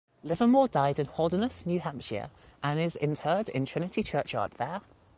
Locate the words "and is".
2.63-2.95